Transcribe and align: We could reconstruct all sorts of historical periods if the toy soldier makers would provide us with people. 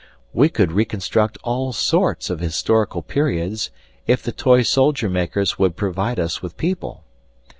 We 0.33 0.49
could 0.49 0.71
reconstruct 0.71 1.37
all 1.43 1.73
sorts 1.73 2.31
of 2.31 2.39
historical 2.39 3.03
periods 3.03 3.69
if 4.07 4.23
the 4.23 4.31
toy 4.31 4.63
soldier 4.63 5.11
makers 5.11 5.59
would 5.59 5.75
provide 5.75 6.19
us 6.19 6.41
with 6.41 6.57
people. 6.57 7.03